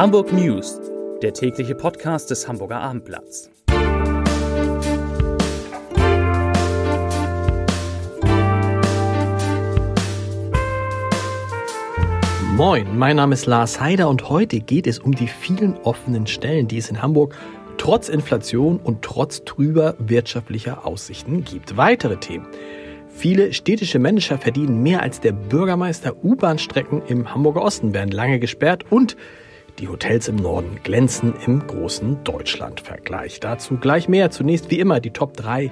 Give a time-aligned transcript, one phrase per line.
[0.00, 0.80] Hamburg News,
[1.20, 3.50] der tägliche Podcast des Hamburger Abendblatts.
[12.56, 16.66] Moin, mein Name ist Lars Heider und heute geht es um die vielen offenen Stellen,
[16.66, 17.36] die es in Hamburg
[17.76, 21.76] trotz Inflation und trotz trüber wirtschaftlicher Aussichten gibt.
[21.76, 22.46] Weitere Themen.
[23.10, 26.24] Viele städtische Manager verdienen mehr als der Bürgermeister.
[26.24, 29.18] U-Bahn-Strecken im Hamburger Osten werden lange gesperrt und
[29.80, 33.40] die Hotels im Norden glänzen im großen Deutschland-Vergleich.
[33.40, 34.30] Dazu gleich mehr.
[34.30, 35.70] Zunächst wie immer die Top 3,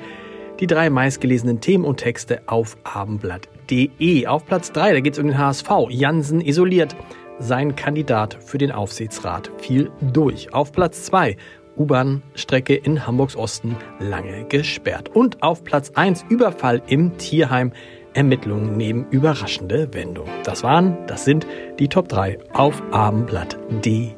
[0.61, 4.27] die drei meistgelesenen Themen und Texte auf abendblatt.de.
[4.27, 5.69] Auf Platz 3, da geht es um den HSV.
[5.91, 6.97] Jansen isoliert.
[7.39, 10.53] Sein Kandidat für den Aufsichtsrat fiel durch.
[10.53, 11.37] Auf Platz 2,
[11.77, 15.11] U-Bahn-Strecke in Hamburgs Osten lange gesperrt.
[15.15, 17.73] Und auf Platz 1 Überfall im Tierheim.
[18.19, 20.27] Ermittlungen nehmen überraschende Wendung.
[20.43, 21.47] Das waren, das sind
[21.79, 24.17] die Top 3 auf abendblatt.de.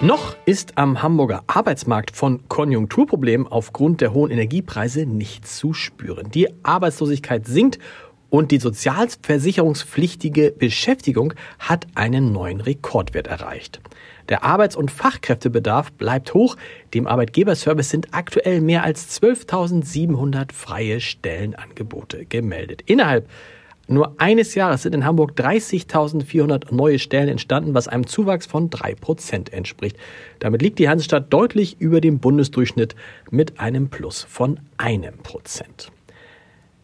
[0.00, 6.30] Noch ist am Hamburger Arbeitsmarkt von Konjunkturproblemen aufgrund der hohen Energiepreise nichts zu spüren.
[6.30, 7.80] Die Arbeitslosigkeit sinkt
[8.36, 13.80] und die sozialversicherungspflichtige Beschäftigung hat einen neuen Rekordwert erreicht.
[14.28, 16.56] Der Arbeits- und Fachkräftebedarf bleibt hoch.
[16.92, 22.82] Dem Arbeitgeberservice sind aktuell mehr als 12.700 freie Stellenangebote gemeldet.
[22.84, 23.26] Innerhalb
[23.88, 28.94] nur eines Jahres sind in Hamburg 30.400 neue Stellen entstanden, was einem Zuwachs von drei
[28.94, 29.96] Prozent entspricht.
[30.40, 32.96] Damit liegt die Hansestadt deutlich über dem Bundesdurchschnitt
[33.30, 35.90] mit einem Plus von einem Prozent.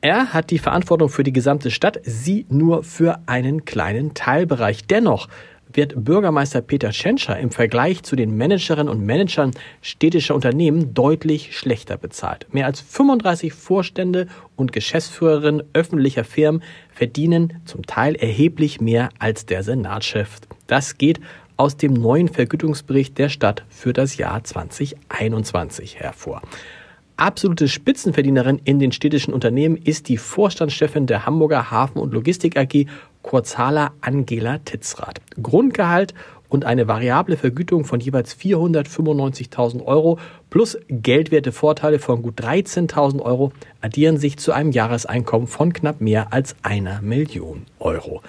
[0.04, 4.84] Er hat die Verantwortung für die gesamte Stadt, sie nur für einen kleinen Teilbereich.
[4.88, 5.28] Dennoch
[5.72, 11.98] wird Bürgermeister Peter Tschentscher im Vergleich zu den Managerinnen und Managern städtischer Unternehmen deutlich schlechter
[11.98, 12.52] bezahlt.
[12.52, 19.62] Mehr als 35 Vorstände und Geschäftsführerinnen öffentlicher Firmen verdienen zum Teil erheblich mehr als der
[19.62, 20.40] Senatschef.
[20.66, 21.20] Das geht
[21.56, 26.42] aus dem neuen Vergütungsbericht der Stadt für das Jahr 2021 hervor.
[27.16, 32.86] Absolute Spitzenverdienerin in den städtischen Unternehmen ist die Vorstandschefin der Hamburger Hafen- und Logistik AG
[33.22, 35.20] Kurzhaler Angela Titzrath.
[35.40, 36.14] Grundgehalt
[36.48, 40.18] und eine variable Vergütung von jeweils 495.000 Euro
[40.50, 46.32] plus geldwerte Vorteile von gut 13.000 Euro addieren sich zu einem Jahreseinkommen von knapp mehr
[46.32, 48.20] als einer Million Euro.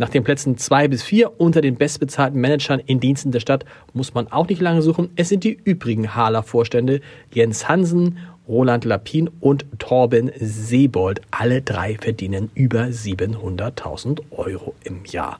[0.00, 4.14] Nach den Plätzen zwei bis vier unter den bestbezahlten Managern in Diensten der Stadt muss
[4.14, 5.10] man auch nicht lange suchen.
[5.16, 7.02] Es sind die übrigen Haaler-Vorstände
[7.34, 8.16] Jens Hansen,
[8.48, 11.20] Roland Lapin und Torben Seebold.
[11.30, 15.38] Alle drei verdienen über 700.000 Euro im Jahr.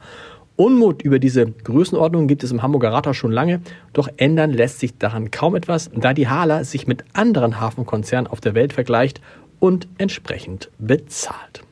[0.56, 3.62] Unmut über diese Größenordnung gibt es im Hamburger Rathaus schon lange,
[3.94, 8.42] doch ändern lässt sich daran kaum etwas, da die Haaler sich mit anderen Hafenkonzernen auf
[8.42, 9.22] der Welt vergleicht
[9.58, 11.62] und entsprechend bezahlt.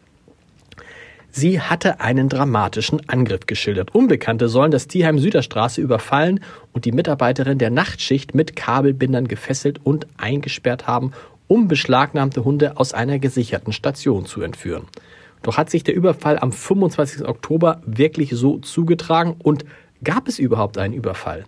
[1.31, 3.95] Sie hatte einen dramatischen Angriff geschildert.
[3.95, 6.41] Unbekannte sollen das Tierheim Süderstraße überfallen
[6.73, 11.13] und die Mitarbeiterin der Nachtschicht mit Kabelbindern gefesselt und eingesperrt haben,
[11.47, 14.85] um beschlagnahmte Hunde aus einer gesicherten Station zu entführen.
[15.43, 17.27] Doch hat sich der Überfall am 25.
[17.27, 19.65] Oktober wirklich so zugetragen und
[20.03, 21.45] gab es überhaupt einen Überfall?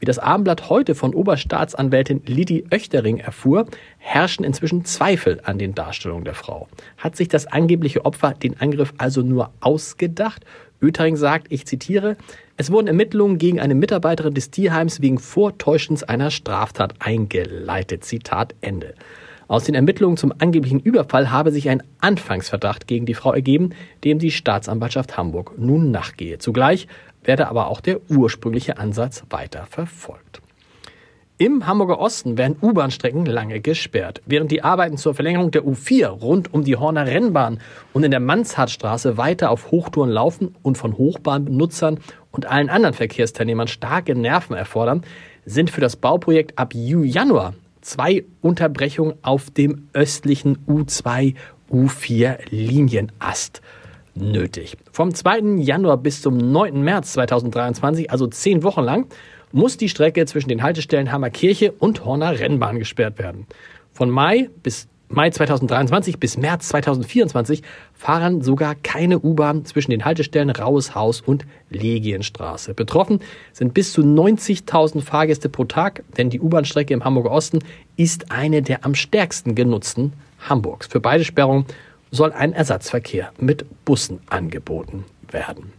[0.00, 3.66] Wie das Abendblatt heute von Oberstaatsanwältin Lidi Oechtering erfuhr,
[3.98, 6.68] herrschen inzwischen Zweifel an den Darstellungen der Frau.
[6.96, 10.44] Hat sich das angebliche Opfer den Angriff also nur ausgedacht?
[10.80, 12.16] Oettering sagt, ich zitiere,
[12.56, 18.04] es wurden Ermittlungen gegen eine Mitarbeiterin des Tierheims wegen Vortäuschens einer Straftat eingeleitet.
[18.04, 18.94] Zitat Ende.
[19.48, 23.70] Aus den Ermittlungen zum angeblichen Überfall habe sich ein Anfangsverdacht gegen die Frau ergeben,
[24.04, 26.38] dem die Staatsanwaltschaft Hamburg nun nachgehe.
[26.38, 26.86] Zugleich
[27.24, 30.42] werde aber auch der ursprüngliche Ansatz weiter verfolgt.
[31.38, 36.52] Im Hamburger Osten werden U-Bahn-Strecken lange gesperrt, während die Arbeiten zur Verlängerung der U4 rund
[36.52, 37.60] um die Horner Rennbahn
[37.94, 42.00] und in der Mannshartstraße weiter auf Hochtouren laufen und von Hochbahnbenutzern
[42.32, 45.04] und allen anderen Verkehrsteilnehmern starke Nerven erfordern,
[45.46, 47.54] sind für das Bauprojekt ab Januar
[47.88, 51.34] zwei Unterbrechungen auf dem östlichen U2
[51.70, 53.62] U4 Linienast
[54.14, 54.76] nötig.
[54.92, 55.62] Vom 2.
[55.62, 56.82] Januar bis zum 9.
[56.82, 59.06] März 2023, also zehn Wochen lang,
[59.52, 63.46] muss die Strecke zwischen den Haltestellen Hammerkirche und Horner Rennbahn gesperrt werden.
[63.92, 67.62] Von Mai bis Mai 2023 bis März 2024
[67.94, 72.74] fahren sogar keine U-Bahn zwischen den Haltestellen Raues und Legienstraße.
[72.74, 73.20] Betroffen
[73.54, 77.60] sind bis zu 90.000 Fahrgäste pro Tag, denn die U-Bahn-Strecke im Hamburger Osten
[77.96, 80.12] ist eine der am stärksten genutzten
[80.46, 80.86] Hamburgs.
[80.88, 81.64] Für beide Sperrungen
[82.10, 85.72] soll ein Ersatzverkehr mit Bussen angeboten werden.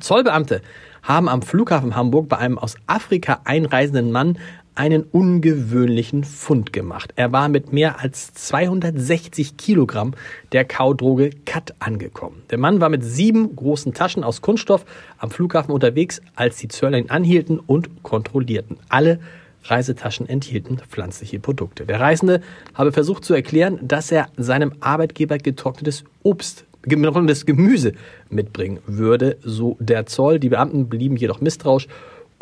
[0.00, 0.60] Zollbeamte
[1.02, 4.38] haben am Flughafen Hamburg bei einem aus Afrika einreisenden Mann
[4.74, 7.12] einen ungewöhnlichen Fund gemacht.
[7.16, 10.14] Er war mit mehr als 260 Kilogramm
[10.52, 12.42] der Kaudroge Kat angekommen.
[12.50, 14.84] Der Mann war mit sieben großen Taschen aus Kunststoff
[15.18, 18.78] am Flughafen unterwegs, als die Zöllner ihn anhielten und kontrollierten.
[18.88, 19.20] Alle
[19.64, 21.86] Reisetaschen enthielten pflanzliche Produkte.
[21.86, 22.42] Der Reisende
[22.74, 27.92] habe versucht zu erklären, dass er seinem Arbeitgeber getrocknetes Obst getrocknetes Gemüse
[28.28, 30.38] mitbringen würde, so der Zoll.
[30.38, 31.88] Die Beamten blieben jedoch misstrauisch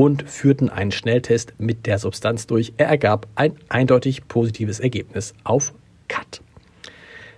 [0.03, 2.73] und führten einen Schnelltest mit der Substanz durch.
[2.77, 5.75] Er ergab ein eindeutig positives Ergebnis auf
[6.09, 6.41] Cut.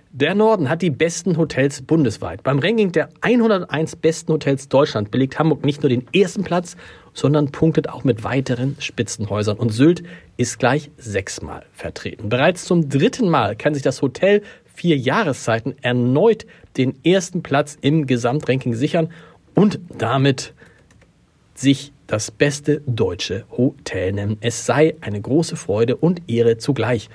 [0.09, 2.41] Der Norden hat die besten Hotels bundesweit.
[2.41, 6.75] Beim Ranking der 101 besten Hotels Deutschland belegt Hamburg nicht nur den ersten Platz,
[7.13, 9.57] sondern punktet auch mit weiteren Spitzenhäusern.
[9.57, 10.01] Und Sylt
[10.35, 12.29] ist gleich sechsmal vertreten.
[12.29, 14.41] Bereits zum dritten Mal kann sich das Hotel
[14.73, 16.47] vier Jahreszeiten erneut
[16.77, 19.11] den ersten Platz im Gesamtranking sichern
[19.53, 20.55] und damit
[21.53, 24.37] sich das beste deutsche Hotel nennen.
[24.41, 27.09] Es sei eine große Freude und Ehre zugleich,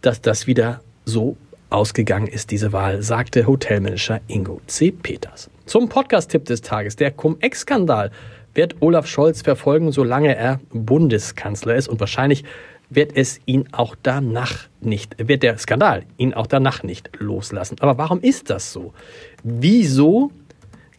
[0.00, 1.36] dass das wieder so
[1.70, 4.90] ausgegangen ist, diese Wahl, sagte Hotelmanager Ingo C.
[4.90, 5.48] Peters.
[5.64, 6.96] Zum Podcast-Tipp des Tages.
[6.96, 8.10] Der Cum-Ex-Skandal
[8.54, 12.44] wird Olaf Scholz verfolgen, solange er Bundeskanzler ist und wahrscheinlich
[12.90, 17.76] wird es ihn auch danach nicht, wird der Skandal ihn auch danach nicht loslassen.
[17.80, 18.92] Aber warum ist das so?
[19.42, 20.30] Wieso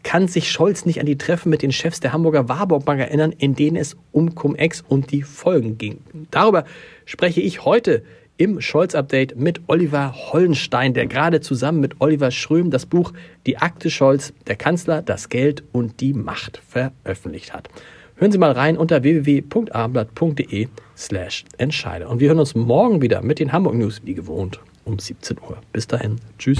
[0.04, 3.32] kann sich Scholz nicht an die Treffen mit den Chefs der Hamburger Warburg Bank erinnern,
[3.32, 6.00] in denen es um Cum-Ex und die Folgen ging?
[6.30, 6.66] Darüber
[7.06, 8.04] spreche ich heute
[8.38, 13.14] im Scholz-Update mit Oliver Hollenstein, der gerade zusammen mit Oliver Schröm das Buch
[13.46, 17.70] Die Akte Scholz, der Kanzler, das Geld und die Macht veröffentlicht hat.
[18.16, 20.68] Hören Sie mal rein unter www.abendblatt.de
[20.98, 22.10] slash Entscheider.
[22.10, 25.58] Und wir hören uns morgen wieder mit den Hamburg News, wie gewohnt, um 17 Uhr.
[25.72, 26.18] Bis dahin.
[26.38, 26.60] Tschüss.